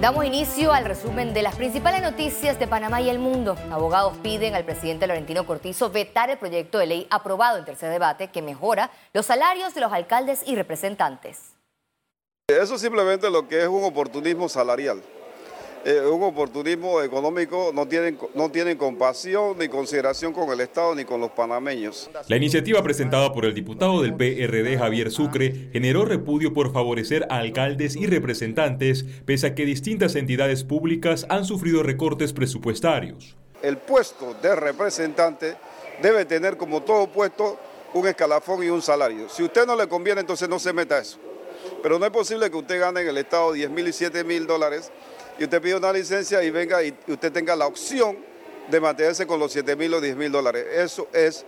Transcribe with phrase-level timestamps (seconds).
[0.00, 3.54] Damos inicio al resumen de las principales noticias de Panamá y el mundo.
[3.70, 8.28] Abogados piden al presidente Laurentino Cortizo vetar el proyecto de ley aprobado en tercer debate
[8.28, 11.52] que mejora los salarios de los alcaldes y representantes.
[12.48, 15.02] Eso simplemente lo que es un oportunismo salarial.
[15.82, 21.06] Eh, un oportunismo económico, no tienen, no tienen compasión ni consideración con el Estado ni
[21.06, 22.10] con los panameños.
[22.28, 27.38] La iniciativa presentada por el diputado del PRD Javier Sucre generó repudio por favorecer a
[27.38, 33.36] alcaldes y representantes, pese a que distintas entidades públicas han sufrido recortes presupuestarios.
[33.62, 35.56] El puesto de representante
[36.02, 37.58] debe tener como todo puesto
[37.94, 39.30] un escalafón y un salario.
[39.30, 41.18] Si a usted no le conviene, entonces no se meta eso.
[41.82, 44.46] Pero no es posible que usted gane en el Estado 10 mil y 7 mil
[44.46, 44.90] dólares
[45.38, 48.18] y usted pide una licencia y venga y usted tenga la opción
[48.70, 50.66] de mantenerse con los 7 mil o 10 mil dólares.
[50.72, 51.44] Eso es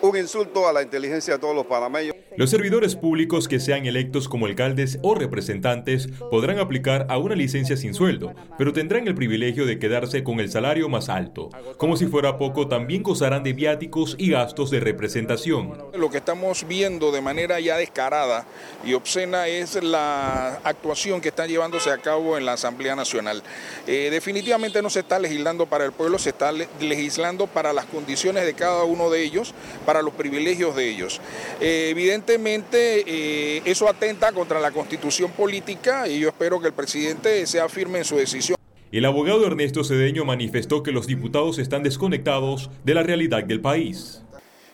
[0.00, 2.17] un insulto a la inteligencia de todos los panameños.
[2.38, 7.76] Los servidores públicos que sean electos como alcaldes o representantes podrán aplicar a una licencia
[7.76, 11.48] sin sueldo, pero tendrán el privilegio de quedarse con el salario más alto.
[11.78, 15.82] Como si fuera poco, también gozarán de viáticos y gastos de representación.
[15.94, 18.46] Lo que estamos viendo de manera ya descarada
[18.84, 23.42] y obscena es la actuación que está llevándose a cabo en la Asamblea Nacional.
[23.88, 28.46] Eh, definitivamente no se está legislando para el pueblo, se está legislando para las condiciones
[28.46, 31.20] de cada uno de ellos, para los privilegios de ellos.
[31.60, 37.46] Eh, evidentemente eh, eso atenta contra la constitución política y yo espero que el presidente
[37.46, 38.58] sea firme en su decisión.
[38.90, 44.22] El abogado Ernesto Cedeño manifestó que los diputados están desconectados de la realidad del país.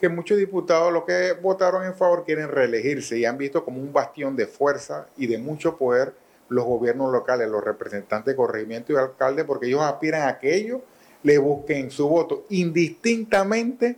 [0.00, 3.92] Que muchos diputados los que votaron en favor quieren reelegirse y han visto como un
[3.92, 6.14] bastión de fuerza y de mucho poder
[6.48, 10.80] los gobiernos locales, los representantes de corregimiento y alcalde, porque ellos aspiran a que ellos
[11.22, 13.96] le busquen su voto indistintamente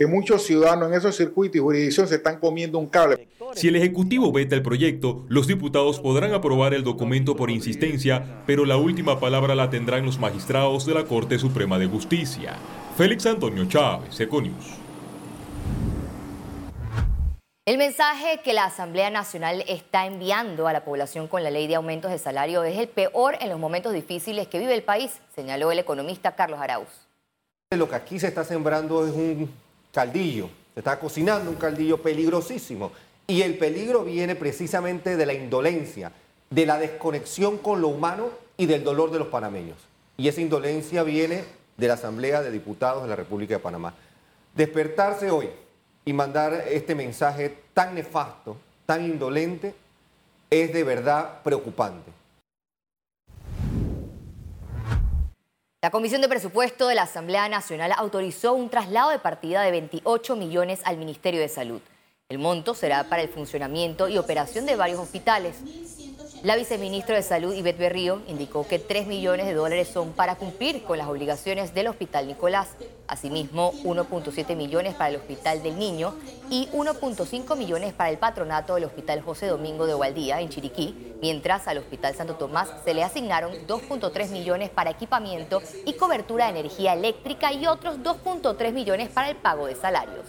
[0.00, 3.28] que muchos ciudadanos en esos circuitos y jurisdicciones se están comiendo un cable.
[3.54, 8.64] Si el Ejecutivo veta el proyecto, los diputados podrán aprobar el documento por insistencia, pero
[8.64, 12.56] la última palabra la tendrán los magistrados de la Corte Suprema de Justicia.
[12.96, 14.70] Félix Antonio Chávez, Econius.
[17.66, 21.74] El mensaje que la Asamblea Nacional está enviando a la población con la ley de
[21.74, 25.70] aumentos de salario es el peor en los momentos difíciles que vive el país, señaló
[25.70, 26.88] el economista Carlos Arauz.
[27.76, 29.50] Lo que aquí se está sembrando es un
[29.92, 32.92] caldillo, se está cocinando un caldillo peligrosísimo.
[33.26, 36.12] Y el peligro viene precisamente de la indolencia,
[36.50, 39.78] de la desconexión con lo humano y del dolor de los panameños.
[40.16, 41.44] Y esa indolencia viene
[41.76, 43.94] de la Asamblea de Diputados de la República de Panamá.
[44.54, 45.48] Despertarse hoy
[46.04, 49.74] y mandar este mensaje tan nefasto, tan indolente,
[50.50, 52.10] es de verdad preocupante.
[55.82, 60.36] La Comisión de Presupuesto de la Asamblea Nacional autorizó un traslado de partida de 28
[60.36, 61.80] millones al Ministerio de Salud.
[62.28, 65.56] El monto será para el funcionamiento y operación de varios hospitales.
[66.42, 70.82] La viceministra de Salud, Ivette Berrío, indicó que 3 millones de dólares son para cumplir
[70.84, 72.68] con las obligaciones del Hospital Nicolás.
[73.06, 76.14] Asimismo, 1.7 millones para el Hospital del Niño
[76.48, 81.68] y 1.5 millones para el patronato del Hospital José Domingo de Gualdía, en Chiriquí, mientras
[81.68, 86.94] al Hospital Santo Tomás se le asignaron 2.3 millones para equipamiento y cobertura de energía
[86.94, 90.24] eléctrica y otros 2.3 millones para el pago de salarios.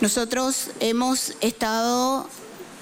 [0.00, 2.26] Nosotros hemos estado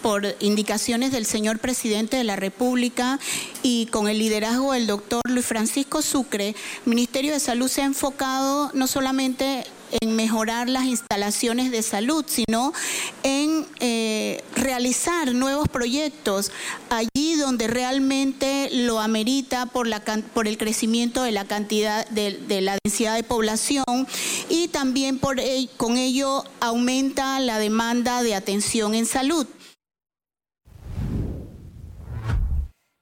[0.05, 3.19] por indicaciones del señor presidente de la República
[3.63, 6.55] y con el liderazgo del doctor Luis Francisco Sucre, el
[6.85, 9.65] Ministerio de Salud se ha enfocado no solamente
[10.03, 12.75] en mejorar las instalaciones de salud, sino
[13.23, 16.53] en eh, realizar nuevos proyectos
[16.91, 22.77] allí donde realmente lo amerita por, la, por el crecimiento de la cantidad de, la
[22.85, 24.07] densidad de población
[24.51, 25.41] y también por,
[25.79, 29.47] con ello aumenta la demanda de atención en salud.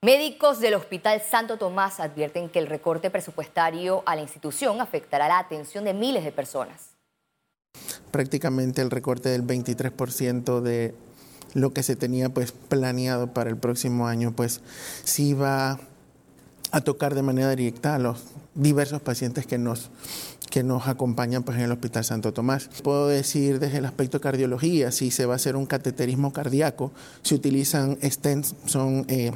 [0.04, 5.38] Médicos del Hospital Santo Tomás advierten que el recorte presupuestario a la institución afectará la
[5.38, 6.88] atención de miles de personas.
[8.10, 10.96] Prácticamente el recorte del 23% de
[11.54, 14.60] lo que se tenía pues planeado para el próximo año pues
[15.04, 15.78] sí va
[16.72, 18.24] a tocar de manera directa a los
[18.56, 19.90] diversos pacientes que nos
[20.50, 22.68] que nos acompañan pues, en el Hospital Santo Tomás.
[22.82, 26.92] Puedo decir desde el aspecto de cardiología, si se va a hacer un cateterismo cardíaco,
[27.22, 29.32] se utilizan stents, son eh,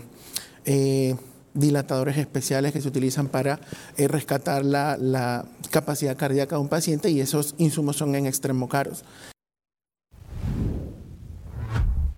[0.66, 1.14] eh,
[1.54, 3.58] dilatadores especiales que se utilizan para
[3.96, 9.04] eh, rescatar la, capacidad cardíaca de un paciente y esos insumos son en extremo caros.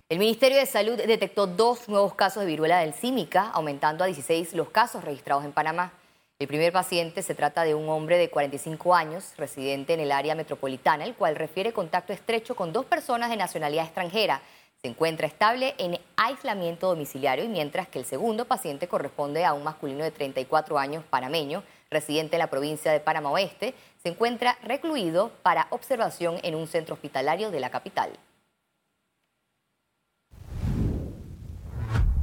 [0.09, 4.53] El Ministerio de Salud detectó dos nuevos casos de viruela del símica, aumentando a 16
[4.53, 5.93] los casos registrados en Panamá.
[6.39, 10.35] El primer paciente se trata de un hombre de 45 años, residente en el área
[10.35, 14.41] metropolitana, el cual refiere contacto estrecho con dos personas de nacionalidad extranjera
[14.81, 19.63] se encuentra estable en aislamiento domiciliario y mientras que el segundo paciente corresponde a un
[19.63, 25.31] masculino de 34 años panameño, residente en la provincia de Panamá Oeste, se encuentra recluido
[25.43, 28.11] para observación en un centro hospitalario de la capital.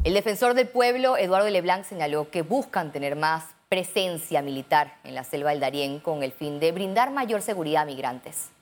[0.04, 5.24] El defensor del pueblo, Eduardo Leblanc, señaló que buscan tener más presencia militar en la
[5.24, 8.55] selva del Darién con el fin de brindar mayor seguridad a migrantes.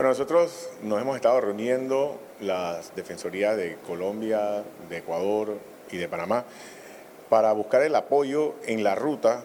[0.00, 5.58] Bueno, nosotros nos hemos estado reuniendo las defensorías de Colombia, de Ecuador
[5.92, 6.46] y de Panamá
[7.28, 9.44] para buscar el apoyo en la ruta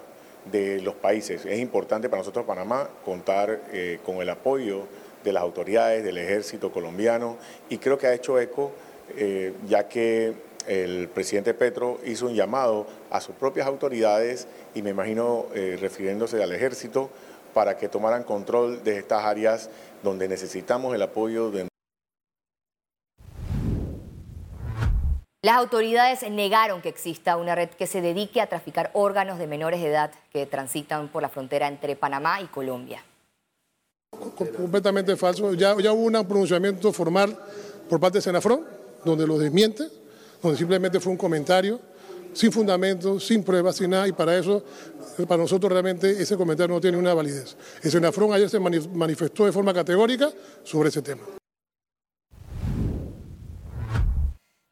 [0.49, 1.45] de los países.
[1.45, 4.83] Es importante para nosotros Panamá contar eh, con el apoyo
[5.25, 7.35] de las autoridades, del ejército colombiano
[7.67, 8.71] y creo que ha hecho eco
[9.17, 10.35] eh, ya que
[10.67, 16.41] el presidente Petro hizo un llamado a sus propias autoridades y me imagino eh, refiriéndose
[16.41, 17.09] al ejército
[17.55, 19.69] para que tomaran control de estas áreas
[20.03, 21.69] donde necesitamos el apoyo de...
[25.41, 29.79] Las autoridades negaron que exista una red que se dedique a traficar órganos de menores
[29.79, 33.01] de edad que transitan por la frontera entre Panamá y Colombia.
[34.11, 35.53] Completamente falso.
[35.53, 37.39] Ya, ya hubo un pronunciamiento formal
[37.89, 38.65] por parte de Senafrón,
[39.05, 39.87] donde lo desmiente,
[40.41, 41.79] donde simplemente fue un comentario
[42.35, 44.63] sin fundamento, sin pruebas, sin nada, y para eso,
[45.27, 47.55] para nosotros realmente ese comentario no tiene una validez.
[47.81, 50.29] El Senafrón ayer se manifestó de forma categórica
[50.63, 51.23] sobre ese tema.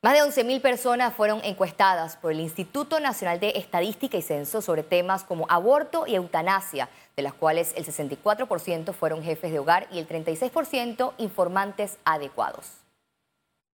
[0.03, 4.83] Más de 11.000 personas fueron encuestadas por el Instituto Nacional de Estadística y Censo sobre
[4.83, 9.99] temas como aborto y eutanasia, de las cuales el 64% fueron jefes de hogar y
[9.99, 12.82] el 36% informantes adecuados.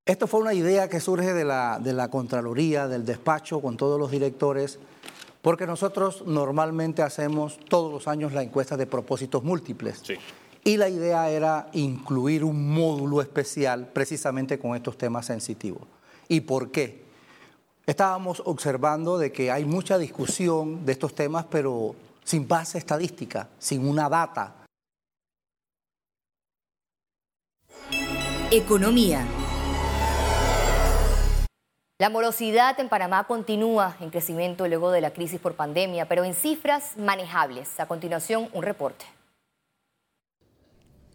[0.10, 4.00] Esto fue una idea que surge de la, de la Contraloría, del despacho con todos
[4.00, 4.80] los directores,
[5.44, 10.02] porque nosotros normalmente hacemos todos los años la encuesta de propósitos múltiples.
[10.64, 15.84] Y la idea era incluir un módulo especial precisamente con estos temas sensitivos.
[16.28, 17.04] ¿Y por qué?
[17.86, 23.88] Estábamos observando de que hay mucha discusión de estos temas, pero sin base estadística, sin
[23.88, 24.56] una data.
[28.50, 29.28] Economía.
[32.02, 36.34] La morosidad en Panamá continúa en crecimiento luego de la crisis por pandemia, pero en
[36.34, 37.78] cifras manejables.
[37.78, 39.04] A continuación, un reporte.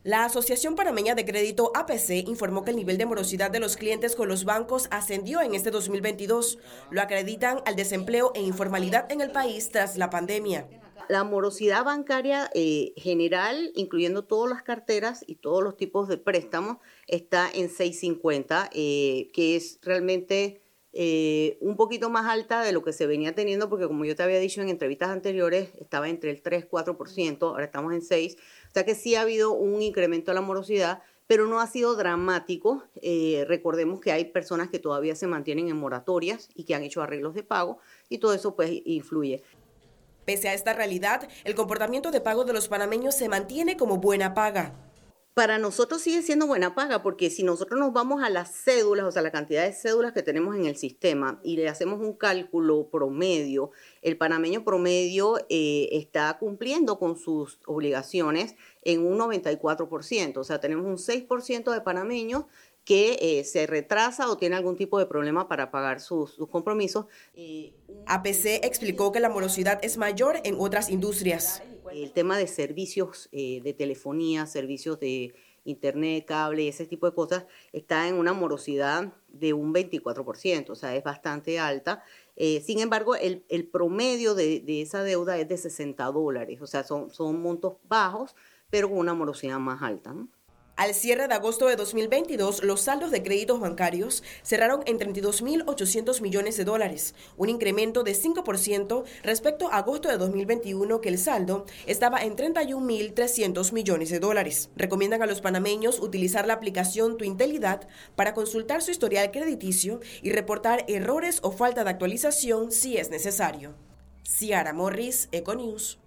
[0.02, 4.14] La Asociación Panameña de Crédito APC informó que el nivel de morosidad de los clientes
[4.14, 6.58] con los bancos ascendió en este 2022.
[6.90, 10.68] Lo acreditan al desempleo e informalidad en el país tras la pandemia.
[11.08, 16.76] La morosidad bancaria eh, general, incluyendo todas las carteras y todos los tipos de préstamos,
[17.06, 20.63] está en 650, eh, que es realmente
[20.96, 24.22] eh, un poquito más alta de lo que se venía teniendo, porque como yo te
[24.22, 28.84] había dicho en entrevistas anteriores, estaba entre el 3-4%, ahora estamos en 6%, o sea
[28.84, 32.84] que sí ha habido un incremento de la morosidad, pero no ha sido dramático.
[33.02, 37.02] Eh, recordemos que hay personas que todavía se mantienen en moratorias y que han hecho
[37.02, 39.42] arreglos de pago, y todo eso pues influye.
[40.24, 44.32] Pese a esta realidad, el comportamiento de pago de los panameños se mantiene como buena
[44.32, 44.74] paga
[45.34, 49.10] para nosotros sigue siendo buena paga porque si nosotros nos vamos a las cédulas, o
[49.10, 52.88] sea, la cantidad de cédulas que tenemos en el sistema y le hacemos un cálculo
[52.88, 60.60] promedio, el panameño promedio eh, está cumpliendo con sus obligaciones en un 94%, o sea,
[60.60, 62.44] tenemos un 6% de panameños
[62.84, 67.06] que eh, se retrasa o tiene algún tipo de problema para pagar sus, compromisos.
[68.06, 71.62] APC explicó que la morosidad es mayor en otras industrias
[71.94, 75.34] el tema de servicios eh, de telefonía, servicios de
[75.64, 80.94] internet, cable, ese tipo de cosas, está en una morosidad de un 24%, o sea,
[80.94, 82.02] es bastante alta.
[82.36, 86.84] Eh, sin embargo, el, promedio de, de, esa deuda es de 60 dólares, o sea,
[86.84, 88.36] son, son montos bajos,
[88.70, 90.12] pero con una morosidad más alta.
[90.12, 90.28] ¿no?
[90.76, 96.56] Al cierre de agosto de 2022, los saldos de créditos bancarios cerraron en 32.800 millones
[96.56, 102.24] de dólares, un incremento de 5% respecto a agosto de 2021, que el saldo estaba
[102.24, 104.70] en 31.300 millones de dólares.
[104.74, 110.32] Recomiendan a los panameños utilizar la aplicación Tu Intelidad para consultar su historial crediticio y
[110.32, 113.76] reportar errores o falta de actualización si es necesario.
[114.24, 116.00] Ciara Morris, Econews.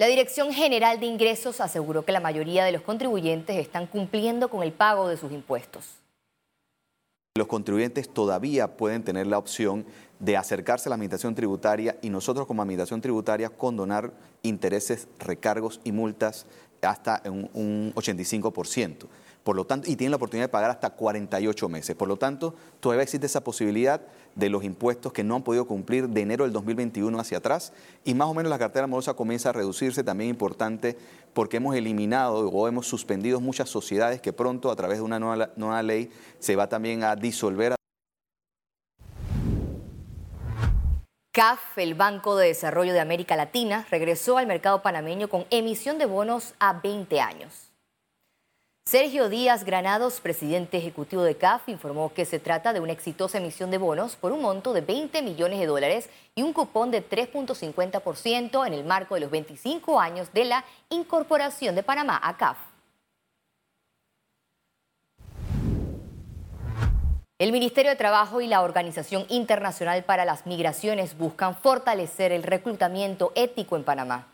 [0.00, 4.62] La Dirección General de Ingresos aseguró que la mayoría de los contribuyentes están cumpliendo con
[4.62, 5.96] el pago de sus impuestos.
[7.36, 9.84] Los contribuyentes todavía pueden tener la opción
[10.20, 14.12] de acercarse a la administración tributaria y nosotros como administración tributaria condonar
[14.42, 16.46] intereses, recargos y multas
[16.80, 19.08] hasta un, un 85%.
[19.48, 21.96] Por lo tanto, y tienen la oportunidad de pagar hasta 48 meses.
[21.96, 24.02] Por lo tanto, todavía existe esa posibilidad
[24.34, 27.72] de los impuestos que no han podido cumplir de enero del 2021 hacia atrás
[28.04, 30.98] y más o menos la cartera morosa comienza a reducirse, también importante
[31.32, 35.48] porque hemos eliminado o hemos suspendido muchas sociedades que pronto a través de una nueva,
[35.56, 37.74] nueva ley se va también a disolver.
[41.32, 46.04] CAF, el Banco de Desarrollo de América Latina, regresó al mercado panameño con emisión de
[46.04, 47.67] bonos a 20 años.
[48.88, 53.70] Sergio Díaz Granados, presidente ejecutivo de CAF, informó que se trata de una exitosa emisión
[53.70, 58.66] de bonos por un monto de 20 millones de dólares y un cupón de 3.50%
[58.66, 62.56] en el marco de los 25 años de la incorporación de Panamá a CAF.
[67.38, 73.32] El Ministerio de Trabajo y la Organización Internacional para las Migraciones buscan fortalecer el reclutamiento
[73.34, 74.28] ético en Panamá.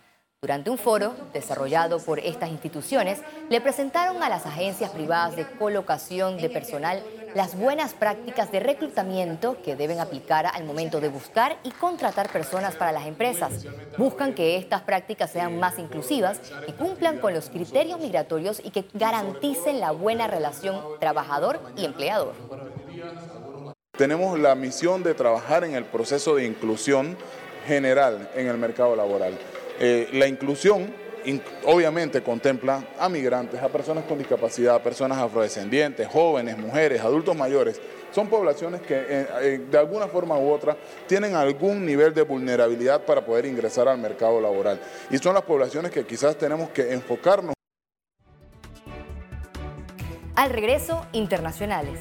[0.44, 6.36] Durante un foro desarrollado por estas instituciones, le presentaron a las agencias privadas de colocación
[6.36, 7.02] de personal
[7.34, 12.76] las buenas prácticas de reclutamiento que deben aplicar al momento de buscar y contratar personas
[12.76, 13.64] para las empresas.
[13.96, 18.84] Buscan que estas prácticas sean más inclusivas y cumplan con los criterios migratorios y que
[18.92, 22.34] garanticen la buena relación trabajador y empleador.
[23.96, 27.16] Tenemos la misión de trabajar en el proceso de inclusión
[27.66, 29.38] general en el mercado laboral.
[29.78, 31.04] Eh, la inclusión
[31.64, 37.80] obviamente contempla a migrantes, a personas con discapacidad, a personas afrodescendientes, jóvenes, mujeres, adultos mayores.
[38.12, 40.76] Son poblaciones que eh, eh, de alguna forma u otra
[41.06, 44.80] tienen algún nivel de vulnerabilidad para poder ingresar al mercado laboral.
[45.10, 47.54] Y son las poblaciones que quizás tenemos que enfocarnos.
[50.36, 52.00] Al regreso, internacionales.